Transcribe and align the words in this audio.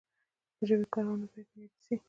د 0.57 0.59
ژبي 0.67 0.85
کارونه 0.93 1.25
باید 1.31 1.47
معیاري 1.55 1.79
سی. 1.85 1.95